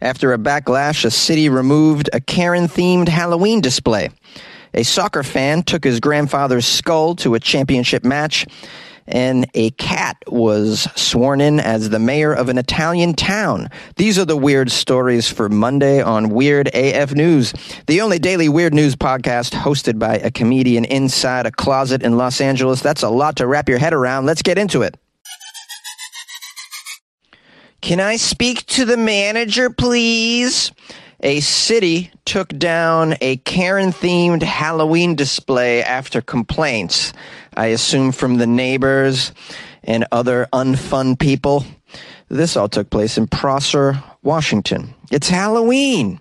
[0.00, 4.10] After a backlash, a city removed a Karen themed Halloween display.
[4.74, 8.46] A soccer fan took his grandfather's skull to a championship match,
[9.06, 13.70] and a cat was sworn in as the mayor of an Italian town.
[13.96, 17.54] These are the weird stories for Monday on Weird AF News,
[17.86, 22.42] the only daily weird news podcast hosted by a comedian inside a closet in Los
[22.42, 22.80] Angeles.
[22.82, 24.26] That's a lot to wrap your head around.
[24.26, 24.96] Let's get into it.
[27.86, 30.72] Can I speak to the manager, please?
[31.20, 37.12] A city took down a Karen themed Halloween display after complaints,
[37.56, 39.30] I assume from the neighbors
[39.84, 41.64] and other unfun people.
[42.28, 44.92] This all took place in Prosser, Washington.
[45.12, 46.18] It's Halloween.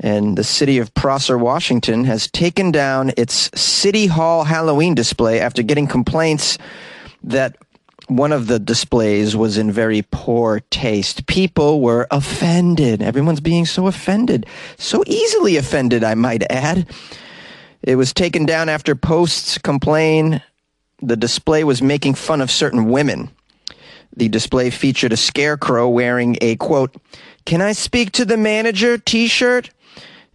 [0.00, 5.62] And the city of Prosser, Washington has taken down its City Hall Halloween display after
[5.62, 6.56] getting complaints
[7.24, 7.58] that
[8.08, 11.26] one of the displays was in very poor taste.
[11.26, 13.02] People were offended.
[13.02, 14.46] Everyone's being so offended.
[14.76, 16.88] So easily offended, I might add.
[17.82, 20.42] It was taken down after posts complain
[21.00, 23.30] the display was making fun of certain women.
[24.16, 26.96] The display featured a scarecrow wearing a quote,
[27.44, 29.70] Can I speak to the manager t shirt?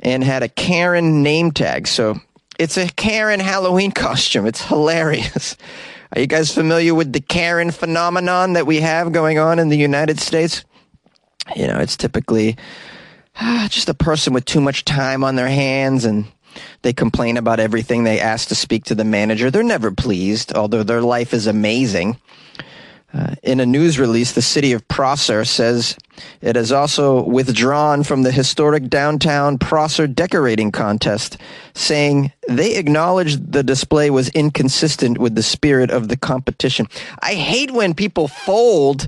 [0.04, 1.88] and had a Karen name tag.
[1.88, 2.20] So
[2.60, 4.46] it's a Karen Halloween costume.
[4.46, 5.58] It's hilarious.
[6.16, 9.78] Are you guys familiar with the Karen phenomenon that we have going on in the
[9.78, 10.64] United States?
[11.56, 12.56] You know, it's typically
[13.38, 16.26] ah, just a person with too much time on their hands and
[16.84, 19.50] they complain about everything they ask to speak to the manager.
[19.50, 22.20] They're never pleased, although their life is amazing.
[23.12, 25.98] Uh, in a news release, the city of Prosser says
[26.42, 31.38] it has also withdrawn from the historic downtown Prosser decorating contest,
[31.74, 36.88] saying they acknowledge the display was inconsistent with the spirit of the competition.
[37.22, 39.08] I hate when people fold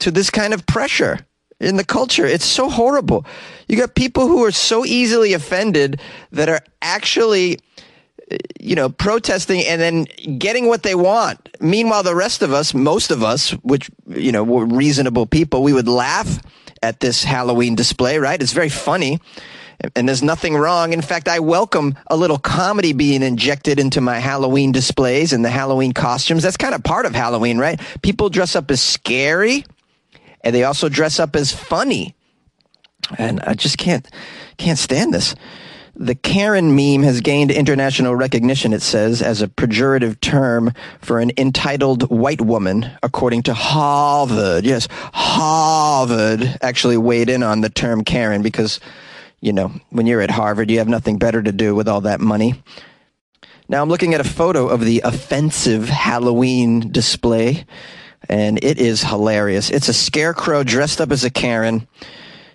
[0.00, 1.18] to this kind of pressure
[1.60, 2.26] in the culture.
[2.26, 3.24] It's so horrible.
[3.66, 6.00] You got people who are so easily offended
[6.30, 7.58] that are actually
[8.60, 10.04] you know, protesting and then
[10.38, 11.48] getting what they want.
[11.60, 15.72] Meanwhile, the rest of us, most of us, which, you know, were reasonable people, we
[15.72, 16.38] would laugh
[16.82, 18.40] at this Halloween display, right?
[18.40, 19.18] It's very funny.
[19.94, 20.92] And there's nothing wrong.
[20.92, 25.50] In fact, I welcome a little comedy being injected into my Halloween displays and the
[25.50, 26.42] Halloween costumes.
[26.42, 27.80] That's kind of part of Halloween, right?
[28.02, 29.64] People dress up as scary
[30.42, 32.16] and they also dress up as funny.
[33.16, 34.06] And I just can't,
[34.56, 35.34] can't stand this.
[36.00, 41.32] The Karen meme has gained international recognition, it says, as a pejorative term for an
[41.36, 44.64] entitled white woman, according to Harvard.
[44.64, 48.78] Yes, Harvard actually weighed in on the term Karen because,
[49.40, 52.20] you know, when you're at Harvard, you have nothing better to do with all that
[52.20, 52.62] money.
[53.68, 57.66] Now I'm looking at a photo of the offensive Halloween display,
[58.28, 59.68] and it is hilarious.
[59.68, 61.88] It's a scarecrow dressed up as a Karen,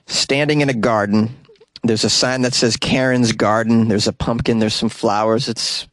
[0.05, 1.42] standing in a garden
[1.83, 3.87] there's a sign that says Karen's Garden.
[3.89, 4.59] There's a pumpkin.
[4.59, 5.49] There's some flowers.
[5.49, 5.87] It's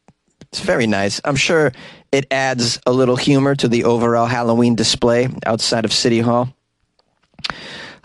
[0.51, 1.21] it's very nice.
[1.23, 1.71] I'm sure
[2.11, 6.53] it adds a little humor to the overall Halloween display outside of City Hall.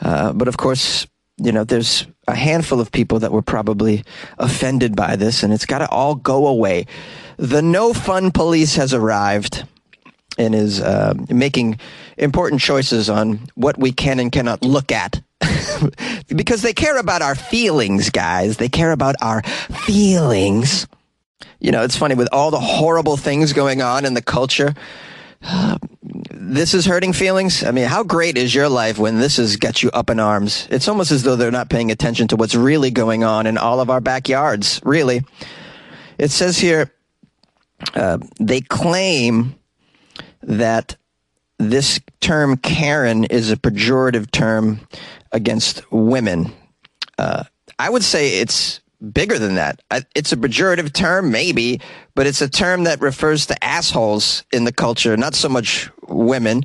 [0.00, 1.06] Uh, but of course,
[1.38, 4.04] you know, there's a handful of people that were probably
[4.38, 6.86] offended by this, and it's got to all go away.
[7.36, 9.64] The no fun police has arrived
[10.38, 11.78] and is uh, making
[12.16, 15.20] important choices on what we can and cannot look at
[16.28, 18.56] because they care about our feelings, guys.
[18.56, 20.86] They care about our feelings.
[21.60, 24.74] You know, it's funny with all the horrible things going on in the culture.
[26.48, 27.64] This is hurting feelings.
[27.64, 30.68] I mean, how great is your life when this has got you up in arms?
[30.70, 33.80] It's almost as though they're not paying attention to what's really going on in all
[33.80, 35.22] of our backyards, really.
[36.18, 36.92] It says here,
[37.94, 39.56] uh, they claim
[40.42, 40.96] that
[41.58, 44.80] this term Karen is a pejorative term
[45.36, 46.52] against women.
[47.18, 47.44] Uh,
[47.78, 48.80] I would say it's
[49.12, 49.82] bigger than that.
[50.14, 51.80] It's a pejorative term, maybe,
[52.14, 56.64] but it's a term that refers to assholes in the culture, not so much women.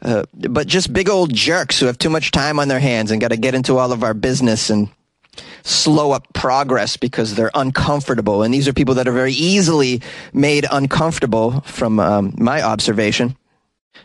[0.00, 3.20] Uh, but just big old jerks who have too much time on their hands and
[3.20, 4.88] got to get into all of our business and
[5.62, 8.42] slow up progress because they're uncomfortable.
[8.42, 10.02] And these are people that are very easily
[10.32, 13.36] made uncomfortable from um, my observation.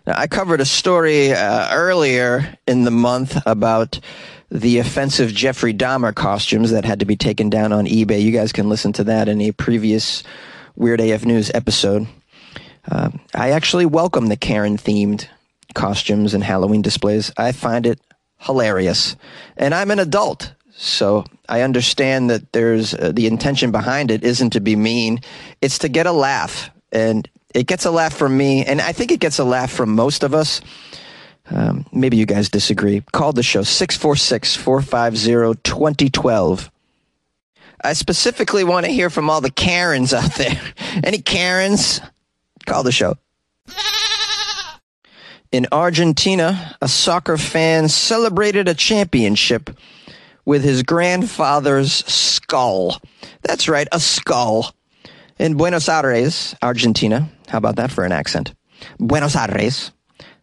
[0.05, 3.99] Now, I covered a story uh, earlier in the month about
[4.49, 8.21] the offensive Jeffrey Dahmer costumes that had to be taken down on eBay.
[8.21, 10.23] You guys can listen to that in a previous
[10.75, 12.07] Weird AF News episode.
[12.89, 15.27] Uh, I actually welcome the Karen themed
[15.73, 17.31] costumes and Halloween displays.
[17.37, 17.99] I find it
[18.37, 19.15] hilarious.
[19.57, 24.51] And I'm an adult, so I understand that there's uh, the intention behind it isn't
[24.51, 25.19] to be mean,
[25.61, 26.69] it's to get a laugh.
[26.91, 29.95] And it gets a laugh from me, and I think it gets a laugh from
[29.95, 30.61] most of us.
[31.49, 33.03] Um, maybe you guys disagree.
[33.13, 36.71] Call the show 646 450 2012.
[37.83, 40.59] I specifically want to hear from all the Karens out there.
[41.03, 42.01] Any Karens?
[42.65, 43.15] Call the show.
[45.51, 49.69] In Argentina, a soccer fan celebrated a championship
[50.43, 52.99] with his grandfather's skull.
[53.43, 54.73] That's right, a skull.
[55.39, 58.55] In Buenos Aires, Argentina, how about that for an accent?
[58.97, 59.91] Buenos Aires.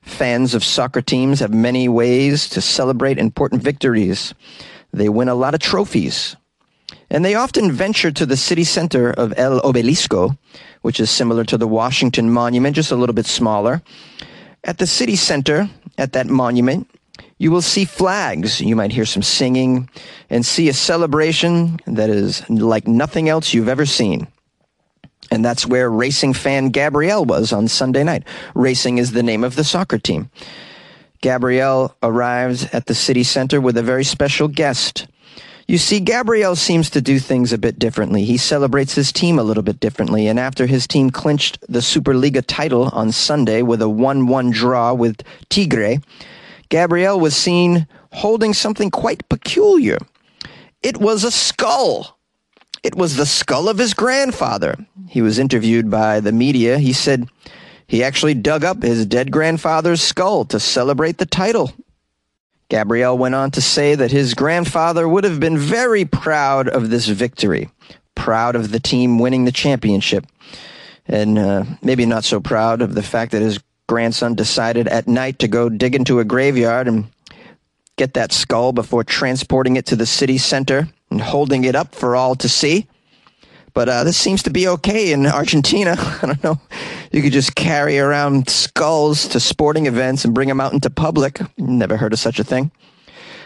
[0.03, 4.35] Fans of soccer teams have many ways to celebrate important victories.
[4.93, 6.37] They win a lot of trophies.
[7.11, 10.39] And they often venture to the city center of El Obelisco,
[10.83, 13.83] which is similar to the Washington Monument, just a little bit smaller.
[14.63, 15.69] At the city center,
[15.99, 16.89] at that monument,
[17.39, 18.61] you will see flags.
[18.61, 19.91] You might hear some singing
[20.31, 24.29] and see a celebration that is like nothing else you've ever seen.
[25.31, 28.25] And that's where racing fan Gabrielle was on Sunday night.
[28.55, 30.31] Racing is the name of the soccer team.
[31.21, 35.07] Gabrielle arrives at the city center with a very special guest.
[35.67, 38.25] You see, Gabrielle seems to do things a bit differently.
[38.25, 42.45] He celebrates his team a little bit differently, and after his team clinched the Superliga
[42.47, 46.03] title on Sunday with a 1-1 draw with Tigre,
[46.69, 49.97] Gabrielle was seen holding something quite peculiar.
[50.83, 52.19] It was a skull.
[52.85, 54.77] It was the skull of his grandfather.
[55.09, 56.79] He was interviewed by the media.
[56.79, 57.31] He said
[57.87, 61.73] he actually dug up his dead grandfather's skull to celebrate the title.
[62.69, 67.07] Gabrielle went on to say that his grandfather would have been very proud of this
[67.07, 67.71] victory,
[68.15, 70.27] proud of the team winning the championship,
[71.07, 75.39] and uh, maybe not so proud of the fact that his grandson decided at night
[75.39, 77.07] to go dig into a graveyard and
[77.97, 82.17] get that skull before transporting it to the city center and holding it up for
[82.17, 82.89] all to see.
[83.73, 85.95] But uh, this seems to be okay in Argentina.
[85.99, 86.61] I don't know.
[87.13, 91.41] You could just carry around skulls to sporting events and bring them out into public.
[91.57, 92.73] Never heard of such a thing.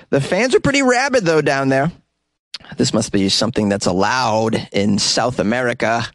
[0.08, 1.92] The fans are pretty rabid, though, down there.
[2.78, 6.06] This must be something that's allowed in South America.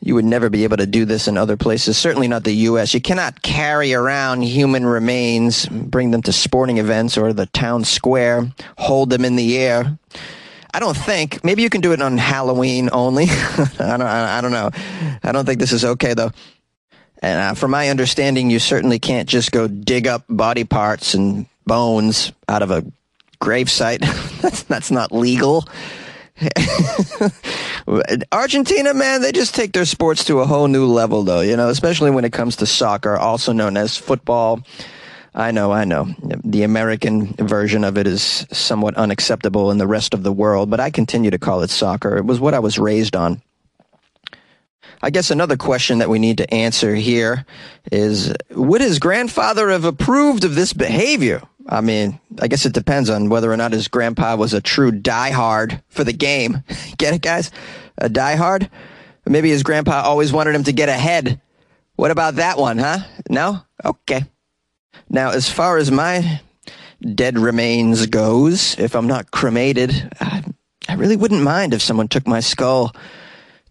[0.00, 2.92] You would never be able to do this in other places, certainly not the U.S.
[2.92, 8.52] You cannot carry around human remains, bring them to sporting events or the town square,
[8.76, 9.98] hold them in the air.
[10.74, 11.44] I don't think.
[11.44, 13.26] Maybe you can do it on Halloween only.
[13.30, 14.02] I don't.
[14.02, 14.70] I don't know.
[15.22, 16.32] I don't think this is okay though.
[17.22, 21.46] And uh, from my understanding, you certainly can't just go dig up body parts and
[21.64, 22.84] bones out of a
[23.40, 24.00] gravesite.
[24.42, 25.64] that's that's not legal.
[28.32, 31.40] Argentina, man, they just take their sports to a whole new level, though.
[31.40, 34.60] You know, especially when it comes to soccer, also known as football
[35.34, 36.14] I know, I know.
[36.44, 40.78] The American version of it is somewhat unacceptable in the rest of the world, but
[40.78, 42.16] I continue to call it soccer.
[42.16, 43.42] It was what I was raised on.
[45.02, 47.44] I guess another question that we need to answer here
[47.90, 51.42] is would his grandfather have approved of this behavior?
[51.68, 54.92] I mean, I guess it depends on whether or not his grandpa was a true
[54.92, 56.62] diehard for the game.
[56.96, 57.50] Get it, guys?
[57.98, 58.70] A diehard?
[59.26, 61.40] Maybe his grandpa always wanted him to get ahead.
[61.96, 62.98] What about that one, huh?
[63.30, 63.62] No?
[63.84, 64.24] Okay.
[65.08, 66.40] Now, as far as my
[67.00, 70.42] dead remains goes, if I'm not cremated, I,
[70.88, 72.94] I really wouldn't mind if someone took my skull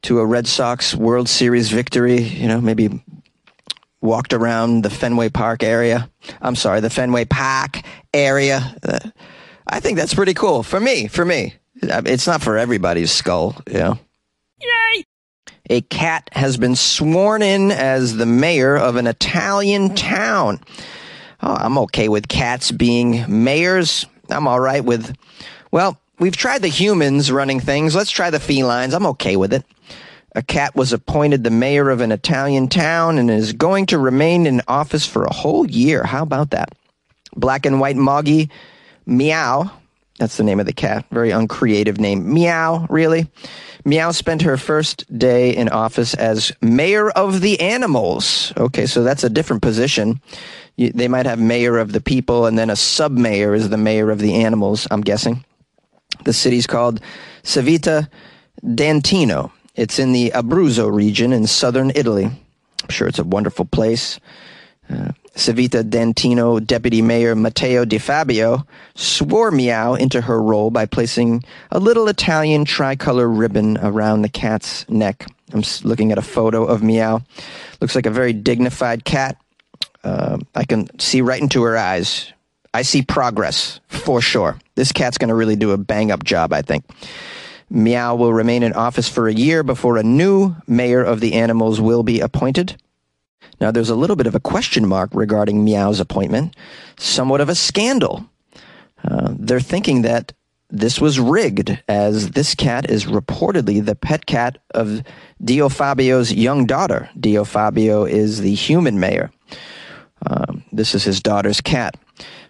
[0.03, 3.01] to a Red Sox World Series victory, you know, maybe
[4.01, 6.09] walked around the Fenway Park area.
[6.41, 7.81] I'm sorry, the Fenway Park
[8.13, 8.75] area.
[8.83, 8.99] Uh,
[9.65, 11.55] I think that's pretty cool for me, for me.
[11.81, 13.99] It's not for everybody's skull, you know.
[14.59, 15.05] Yay!
[15.69, 20.59] A cat has been sworn in as the mayor of an Italian town.
[21.45, 24.05] Oh, I'm okay with cats being mayors.
[24.29, 25.13] I'm all right with,
[25.71, 27.93] well, we've tried the humans running things.
[27.93, 28.93] Let's try the felines.
[28.93, 29.65] I'm okay with it.
[30.35, 34.47] A cat was appointed the mayor of an Italian town and is going to remain
[34.47, 36.03] in office for a whole year.
[36.03, 36.69] How about that?
[37.35, 38.49] Black and white Moggy
[39.05, 39.69] Meow.
[40.19, 41.05] That's the name of the cat.
[41.11, 42.33] Very uncreative name.
[42.33, 43.27] Meow, really?
[43.83, 48.53] Meow spent her first day in office as mayor of the animals.
[48.55, 50.21] Okay, so that's a different position
[50.75, 53.77] you, they might have mayor of the people, and then a sub mayor is the
[53.77, 54.87] mayor of the animals.
[54.89, 55.43] I'm guessing.
[56.25, 57.01] The city's called
[57.43, 58.09] Civita
[58.63, 59.51] d'Antino.
[59.75, 62.25] It's in the Abruzzo region in southern Italy.
[62.25, 64.19] I'm sure it's a wonderful place.
[64.89, 71.43] Uh, Civita d'Antino Deputy Mayor Matteo Di Fabio swore Meow into her role by placing
[71.71, 75.25] a little Italian tricolor ribbon around the cat's neck.
[75.51, 77.21] I'm looking at a photo of Meow.
[77.81, 79.37] Looks like a very dignified cat
[80.03, 82.31] uh, I can see right into her eyes.
[82.73, 84.59] I see progress for sure.
[84.75, 86.85] This cat's going to really do a bang up job, I think.
[87.69, 91.79] Meow will remain in office for a year before a new mayor of the animals
[91.79, 92.77] will be appointed.
[93.61, 96.55] Now, there's a little bit of a question mark regarding Meow's appointment,
[96.97, 98.25] somewhat of a scandal.
[99.03, 100.33] Uh, they're thinking that
[100.69, 105.03] this was rigged, as this cat is reportedly the pet cat of
[105.43, 107.09] Di Fabio's young daughter.
[107.19, 109.31] Di Fabio is the human mayor.
[110.25, 111.95] Um, this is his daughter's cat.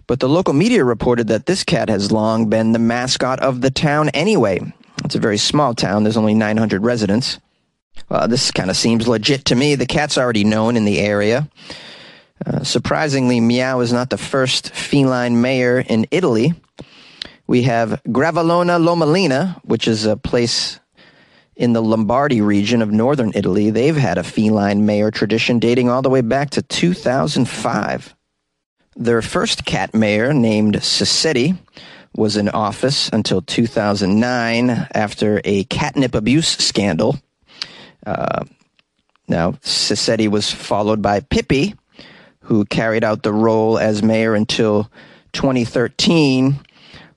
[0.07, 3.71] But the local media reported that this cat has long been the mascot of the
[3.71, 4.59] town anyway.
[5.05, 7.39] It's a very small town, there's only 900 residents.
[8.09, 9.75] Well, this kind of seems legit to me.
[9.75, 11.49] The cat's already known in the area.
[12.45, 16.53] Uh, surprisingly, Meow is not the first feline mayor in Italy.
[17.47, 20.79] We have Gravellona Lomellina, which is a place
[21.55, 23.69] in the Lombardy region of northern Italy.
[23.69, 28.15] They've had a feline mayor tradition dating all the way back to 2005.
[28.95, 31.57] Their first cat mayor, named Sassetti,
[32.15, 37.17] was in office until 2009 after a catnip abuse scandal.
[38.05, 38.45] Uh,
[39.27, 41.75] now, Sassetti was followed by Pippi,
[42.41, 44.91] who carried out the role as mayor until
[45.31, 46.59] 2013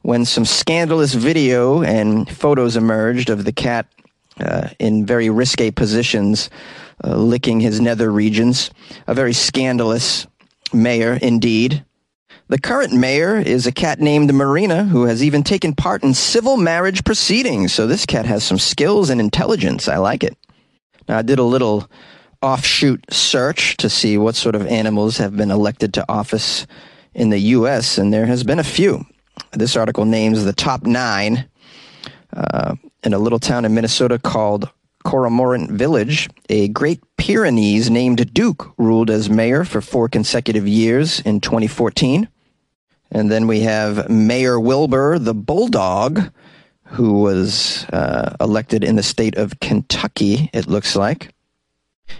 [0.02, 3.87] when some scandalous video and photos emerged of the cat
[4.40, 6.50] uh, in very risque positions,
[7.05, 8.71] uh, licking his nether regions.
[9.07, 10.26] A very scandalous
[10.73, 11.85] mayor indeed.
[12.49, 16.57] The current mayor is a cat named Marina who has even taken part in civil
[16.57, 17.73] marriage proceedings.
[17.73, 19.88] So this cat has some skills and intelligence.
[19.88, 20.37] I like it.
[21.09, 21.90] Now, I did a little
[22.43, 26.66] offshoot search to see what sort of animals have been elected to office
[27.14, 29.05] in the U.S., and there has been a few.
[29.52, 31.49] This article names the top nine
[32.33, 34.68] uh, in a little town in Minnesota called
[35.04, 36.28] Cormorant Village.
[36.48, 42.28] A Great Pyrenees named Duke ruled as mayor for four consecutive years in 2014.
[43.12, 46.32] And then we have Mayor Wilbur the Bulldog,
[46.82, 51.32] who was uh, elected in the state of Kentucky, it looks like.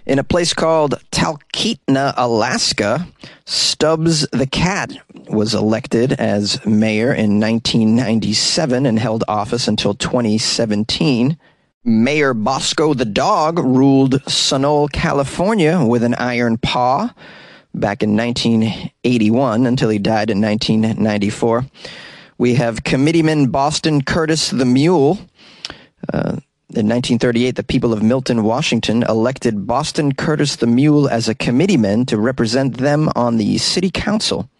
[0.07, 3.09] In a place called Talkeetna, Alaska,
[3.45, 4.93] Stubbs the Cat
[5.29, 11.37] was elected as mayor in 1997 and held office until 2017.
[11.85, 17.15] Mayor Bosco the Dog ruled Sunol, California with an iron paw
[17.75, 21.67] back in 1981 until he died in 1994.
[22.39, 25.19] We have Committeeman Boston Curtis the Mule.
[26.13, 26.37] Uh,
[26.71, 32.07] in 1938, the people of Milton, Washington elected Boston Curtis the Mule as a committeeman
[32.07, 34.51] to represent them on the city council.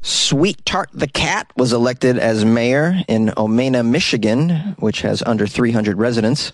[0.00, 5.98] Sweet Tart the Cat was elected as mayor in Omena, Michigan, which has under 300
[5.98, 6.52] residents.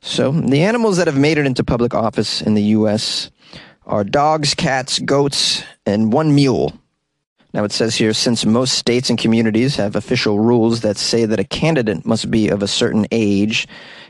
[0.00, 3.30] So the animals that have made it into public office in the U.S.
[3.86, 6.72] are dogs, cats, goats, and one mule.
[7.54, 11.40] Now it says here since most states and communities have official rules that say that
[11.40, 13.66] a candidate must be of a certain age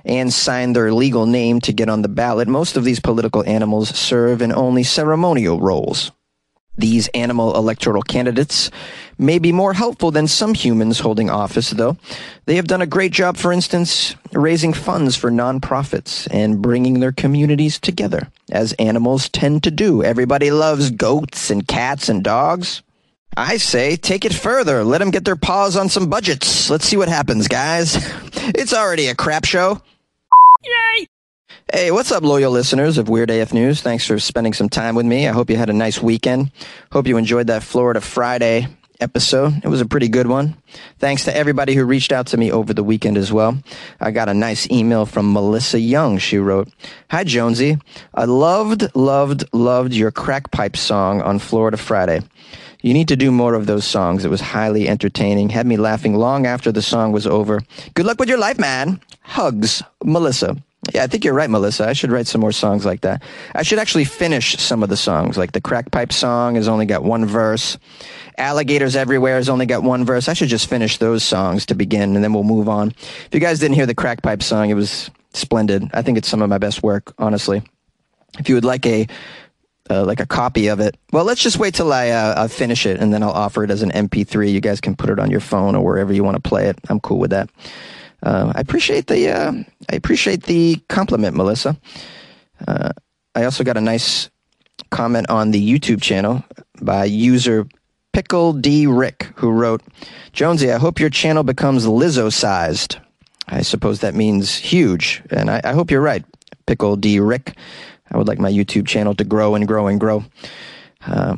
[0.07, 3.91] and sign their legal name to get on the ballot, most of these political animals
[3.91, 6.13] serve in only ceremonial roles.
[6.79, 8.71] These animal electoral candidates
[9.19, 11.97] may be more helpful than some humans holding office, though.
[12.45, 17.13] They have done a great job, for instance, raising funds for nonprofits and bringing their
[17.13, 20.03] communities together, as animals tend to do.
[20.05, 22.83] Everybody loves goats and cats and dogs.
[23.39, 24.85] I say take it further.
[24.85, 26.71] Let them get their paws on some budgets.
[26.71, 27.97] Let's see what happens, guys.
[28.55, 29.83] It's already a crap show.
[30.67, 31.07] Yay!
[31.73, 33.83] Hey, what's up, loyal listeners of Weird AF News?
[33.83, 35.29] Thanks for spending some time with me.
[35.29, 36.51] I hope you had a nice weekend.
[36.91, 38.67] Hope you enjoyed that Florida Friday
[39.01, 39.61] episode.
[39.63, 40.57] It was a pretty good one.
[40.99, 43.59] Thanks to everybody who reached out to me over the weekend as well.
[44.01, 46.19] I got a nice email from Melissa Young.
[46.19, 46.69] She wrote,
[47.11, 47.79] Hi, Jonesy.
[48.15, 52.23] I loved, loved, loved your crack pipe song on Florida Friday.
[52.87, 54.25] You need to do more of those songs.
[54.25, 57.61] It was highly entertaining, had me laughing long after the song was over.
[57.95, 59.01] Good luck with your life, man.
[59.23, 60.57] Hugs, Melissa.
[60.95, 61.89] Yeah, I think you're right, Melissa.
[61.89, 63.25] I should write some more songs like that.
[63.57, 65.37] I should actually finish some of the songs.
[65.37, 67.77] Like the Crack Pipe song has only got one verse.
[68.39, 70.29] Alligators Everywhere has only got one verse.
[70.29, 72.91] I should just finish those songs to begin, and then we'll move on.
[72.91, 75.91] If you guys didn't hear the Crack Pipe song, it was splendid.
[75.93, 77.65] I think it's some of my best work, honestly.
[78.39, 79.09] If you would like a
[79.91, 80.97] uh, like a copy of it.
[81.13, 83.83] Well, let's just wait till I uh, finish it, and then I'll offer it as
[83.83, 84.53] an MP3.
[84.53, 86.79] You guys can put it on your phone or wherever you want to play it.
[86.89, 87.51] I'm cool with that.
[88.23, 89.53] Uh, I appreciate the uh,
[89.91, 91.77] I appreciate the compliment, Melissa.
[92.67, 92.91] Uh,
[93.35, 94.31] I also got a nice
[94.91, 96.45] comment on the YouTube channel
[96.81, 97.67] by user
[98.13, 99.83] Pickle D Rick, who wrote,
[100.33, 102.97] "Jonesy, I hope your channel becomes Lizzo sized.
[103.49, 106.25] I suppose that means huge, and I, I hope you're right,
[106.67, 107.57] Pickle D Rick.
[108.11, 110.25] I would like my YouTube channel to grow and grow and grow.
[111.07, 111.37] Uh,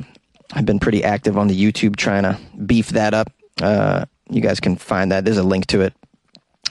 [0.52, 3.32] I've been pretty active on the YouTube trying to beef that up.
[3.60, 5.24] Uh, you guys can find that.
[5.24, 5.94] There's a link to it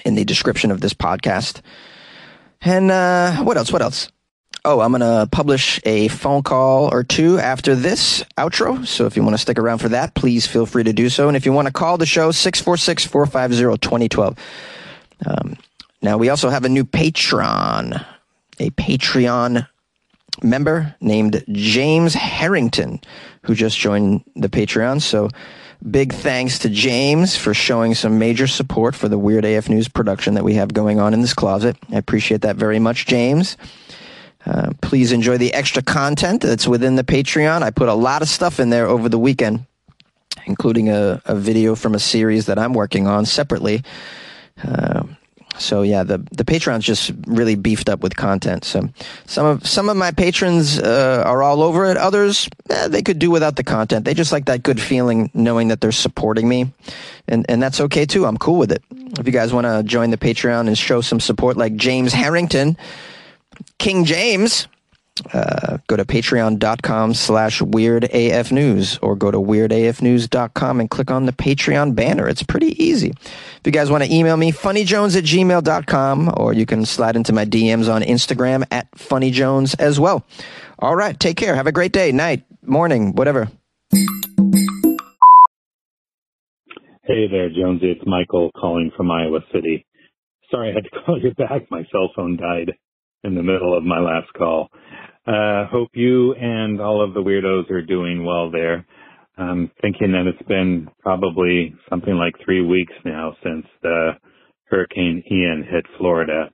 [0.06, 1.62] in the description of this podcast.
[2.62, 3.72] And uh, what else?
[3.72, 4.10] What else?
[4.66, 8.86] Oh, I'm going to publish a phone call or two after this outro.
[8.86, 11.28] So if you want to stick around for that, please feel free to do so.
[11.28, 14.36] And if you want to call the show, 646 450 2012.
[15.26, 15.56] Um,
[16.02, 18.06] now, we also have a new Patreon,
[18.60, 19.68] a Patreon
[20.44, 23.02] member named James Harrington,
[23.44, 25.02] who just joined the Patreon.
[25.02, 25.30] So
[25.90, 30.34] big thanks to James for showing some major support for the Weird AF News production
[30.36, 31.78] that we have going on in this closet.
[31.92, 33.58] I appreciate that very much, James.
[34.46, 37.64] Uh, please enjoy the extra content that's within the Patreon.
[37.64, 39.66] I put a lot of stuff in there over the weekend,
[40.46, 43.84] including a, a video from a series that I'm working on separately.
[44.64, 45.04] Uh,
[45.58, 48.64] so yeah, the the Patreon's just really beefed up with content.
[48.64, 48.90] So
[49.26, 51.98] some of some of my patrons uh, are all over it.
[51.98, 54.06] Others eh, they could do without the content.
[54.06, 56.72] They just like that good feeling knowing that they're supporting me,
[57.28, 58.26] and and that's okay too.
[58.26, 58.84] I'm cool with it.
[59.20, 62.78] If you guys want to join the Patreon and show some support, like James Harrington
[63.80, 64.68] King James,
[65.34, 71.96] uh, go to patreon.com slash weirdafnews or go to weirdafnews.com and click on the Patreon
[71.96, 72.28] banner.
[72.28, 73.10] It's pretty easy.
[73.10, 77.34] If you guys want to email me, funnyjones at gmail.com or you can slide into
[77.34, 80.26] my DMs on Instagram at funnyjones as well.
[80.80, 81.20] All right.
[81.20, 81.56] Take care.
[81.56, 83.50] Have a great day, night, morning, whatever.
[87.08, 87.92] Hey there, Jonesy.
[87.92, 89.86] It's Michael calling from Iowa City.
[90.52, 91.72] Sorry I had to call you back.
[91.72, 92.74] My cell phone died
[93.24, 94.70] in the middle of my last call.
[95.28, 98.86] Uh, hope you and all of the weirdos are doing well there.
[99.38, 104.12] I'm thinking that it's been probably something like three weeks now since the
[104.70, 106.50] Hurricane Ian hit Florida.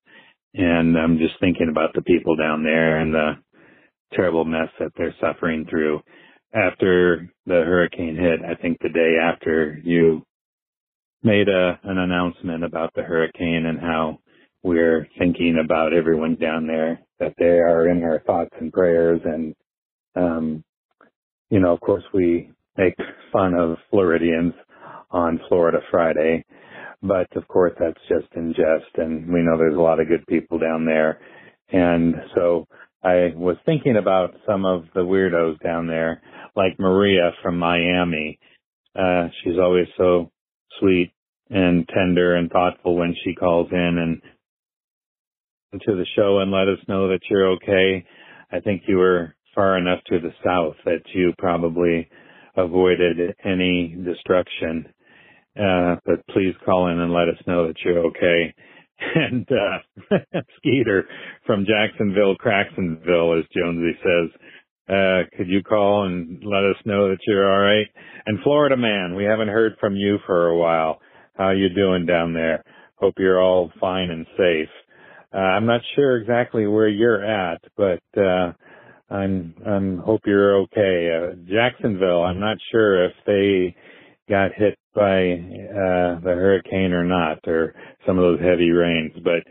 [0.56, 3.34] And I'm just thinking about the people down there and the
[4.14, 6.02] terrible mess that they're suffering through.
[6.54, 10.24] After the hurricane hit, I think the day after you
[11.22, 14.20] made a, an announcement about the hurricane and how
[14.64, 19.22] we're thinking about everyone down there, that they are in our thoughts and prayers.
[19.24, 19.56] And,
[20.16, 20.64] um,
[21.50, 22.96] you know, of course, we make
[23.32, 24.54] fun of Floridians
[25.12, 26.44] on Florida Friday,
[27.02, 28.98] but of course, that's just in jest.
[28.98, 31.20] And we know there's a lot of good people down there.
[31.72, 32.68] And so
[33.04, 36.22] I was thinking about some of the weirdos down there,
[36.56, 38.40] like Maria from Miami.
[38.96, 40.32] Uh, she's always so
[40.80, 41.12] sweet
[41.50, 44.22] and tender and thoughtful when she calls in and
[45.80, 48.06] to the show and let us know that you're okay.
[48.52, 52.10] I think you were far enough to the south that you probably
[52.56, 54.94] avoided any destruction.
[55.60, 58.54] Uh, but please call in and let us know that you're okay.
[59.16, 60.16] And uh,
[60.58, 61.06] Skeeter
[61.46, 64.30] from Jacksonville, Cracksonville, as Jonesy says,
[64.88, 67.88] uh, could you call and let us know that you're all right?
[68.26, 71.02] And Florida man, we haven't heard from you for a while.
[71.36, 72.64] How you doing down there?
[72.96, 74.70] Hope you're all fine and safe.
[75.34, 78.54] Uh, I'm not sure exactly where you're at, but uh,
[79.10, 81.10] I'm I'm hope you're okay.
[81.12, 83.76] Uh, Jacksonville, I'm not sure if they
[84.30, 87.74] got hit by uh, the hurricane or not, or
[88.06, 89.14] some of those heavy rains.
[89.24, 89.44] But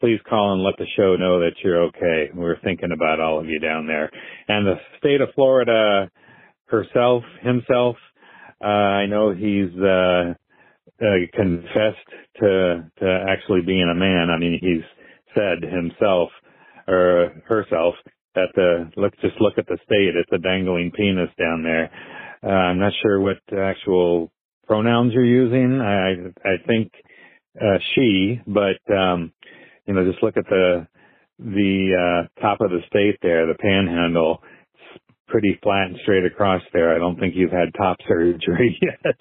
[0.00, 2.30] please call and let the show know that you're okay.
[2.34, 4.10] We're thinking about all of you down there,
[4.48, 6.10] and the state of Florida
[6.66, 7.96] herself, himself.
[8.62, 10.34] Uh, I know he's uh,
[11.02, 12.08] uh, confessed
[12.40, 14.28] to to actually being a man.
[14.30, 14.84] I mean, he's
[15.34, 16.30] said himself
[16.88, 17.94] or herself
[18.34, 20.14] that the look just look at the state.
[20.16, 21.90] It's a dangling penis down there.
[22.42, 24.32] Uh, i'm not sure what actual
[24.66, 25.80] pronouns you're using.
[25.80, 26.12] I
[26.48, 26.92] i think
[27.60, 29.32] uh, she but um
[29.86, 30.86] you know just look at the
[31.38, 34.42] the uh top of the state there the panhandle
[35.30, 36.94] pretty flat and straight across there.
[36.94, 39.16] I don't think you've had top surgery yet.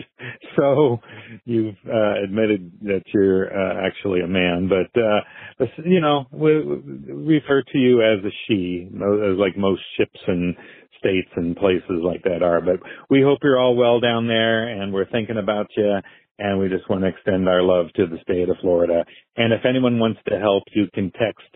[0.58, 0.98] so
[1.46, 7.40] you've uh, admitted that you're uh, actually a man, but uh, you know, we, we
[7.40, 10.56] refer to you as a she, as like most ships and
[10.98, 12.62] states and places like that are.
[12.62, 16.00] But we hope you're all well down there, and we're thinking about you.
[16.42, 19.04] And we just want to extend our love to the state of Florida.
[19.36, 21.50] And if anyone wants to help, you can text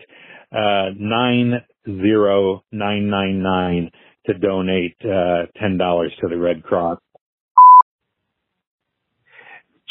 [0.52, 1.54] uh, nine
[1.86, 3.90] zero nine nine nine
[4.26, 5.78] to donate uh, $10
[6.20, 6.98] to the Red Cross.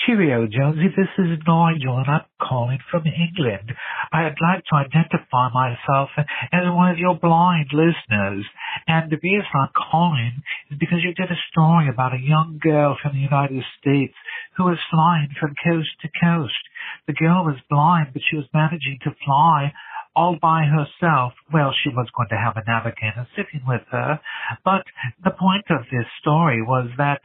[0.05, 0.89] Cheerio, Jonesy.
[0.97, 3.71] This is Nigel, and I'm calling from England.
[4.11, 6.09] I'd like to identify myself
[6.51, 8.43] as one of your blind listeners.
[8.87, 12.97] And the reason I'm calling is because you did a story about a young girl
[13.01, 14.13] from the United States
[14.57, 16.63] who was flying from coast to coast.
[17.07, 19.71] The girl was blind, but she was managing to fly
[20.15, 21.33] all by herself.
[21.53, 24.19] Well, she was going to have a navigator sitting with her,
[24.63, 24.83] but
[25.23, 27.21] the point of this story was that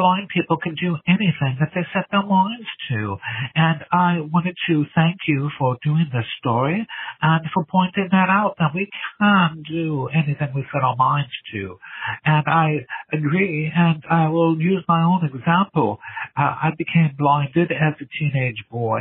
[0.00, 3.16] blind people can do anything that they set their minds to.
[3.54, 6.86] And I wanted to thank you for doing this story
[7.20, 8.88] and for pointing that out that we
[9.20, 11.76] can do anything we set our minds to.
[12.24, 15.98] And I agree, and I will use my own example.
[16.36, 19.00] Uh, I became blinded as a teenage boy.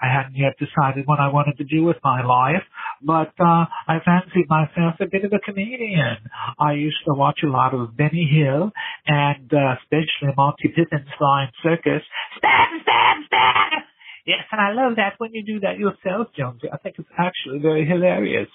[0.00, 2.64] I hadn't yet decided what I wanted to do with my life,
[3.02, 6.18] but uh, I fancied myself a bit of a comedian.
[6.58, 8.70] I used to watch a lot of Benny Hill
[9.06, 12.02] and uh, especially Monty Python's Flying Circus.
[12.38, 13.82] Stab, stab, stab!
[14.26, 16.68] Yes, and I love that when you do that yourself, Jonesy.
[16.72, 18.48] I think it's actually very hilarious.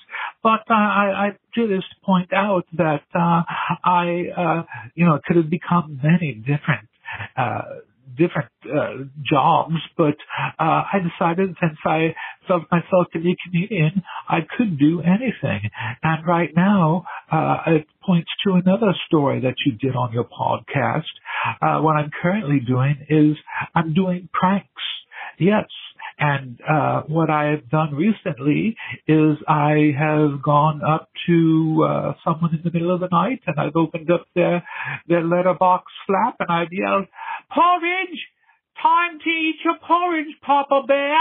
[0.44, 3.42] But uh, I, I do this to point out that uh,
[3.84, 6.88] I, uh, you know, could have become many different
[7.36, 7.82] uh,
[8.18, 10.16] different uh, jobs, but
[10.60, 12.16] uh, I decided since I
[12.48, 15.70] felt myself to be a comedian, I could do anything.
[16.04, 21.04] And right now, uh, it points to another story that you did on your podcast.
[21.62, 23.38] Uh, what I'm currently doing is
[23.74, 24.70] I'm doing pranks.
[25.40, 25.66] Yes,
[26.18, 28.76] and uh, what I have done recently
[29.08, 33.60] is I have gone up to uh, someone in the middle of the night and
[33.60, 34.64] I've opened up their
[35.08, 37.08] their letterbox flap and I've yelled,
[37.54, 38.20] "Porridge!
[38.82, 41.16] Time to eat your porridge, Papa Bear!"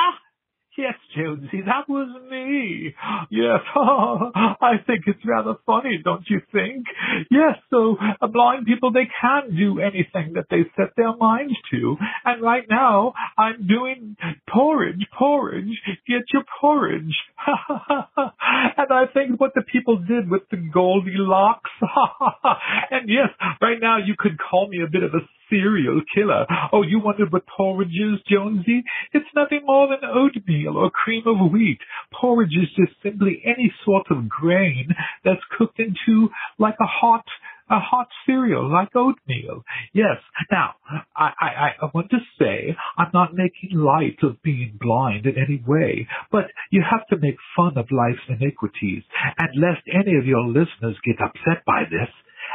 [0.77, 2.95] Yes, Jonesy, that was me.
[3.31, 6.87] Yes, I think it's rather funny, don't you think?
[7.31, 11.97] Yes, so uh, blind people, they can do anything that they set their minds to.
[12.25, 14.17] And right now, I'm doing
[14.53, 17.15] porridge, porridge, get your porridge.
[17.47, 21.71] and I think what the people did with the Goldilocks.
[22.91, 23.29] and yes,
[23.63, 26.47] right now you could call me a bit of a serial killer.
[26.73, 28.85] Oh, you wondered what porridge is, Jonesy?
[29.13, 31.79] It's nothing more than oatmeal or cream of wheat.
[32.13, 34.89] Porridge is just simply any sort of grain
[35.25, 36.29] that's cooked into
[36.59, 37.25] like a hot
[37.71, 39.65] a hot cereal like oatmeal.
[39.93, 40.19] Yes.
[40.51, 40.75] Now,
[41.17, 45.63] I, I, I want to say I'm not making light of being blind in any
[45.67, 49.03] way, but you have to make fun of life's iniquities.
[49.39, 52.11] And lest any of your listeners get upset by this,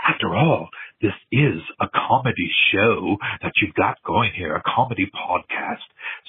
[0.07, 0.69] after all,
[1.01, 5.85] this is a comedy show that you've got going here, a comedy podcast.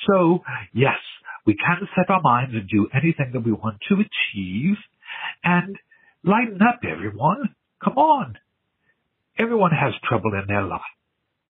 [0.08, 0.40] So,
[0.72, 0.98] yes,
[1.46, 4.76] we can set our minds and do anything that we want to achieve.
[5.42, 5.76] And
[6.24, 7.54] lighten up, everyone.
[7.82, 8.38] Come on.
[9.38, 10.80] Everyone has trouble in their life.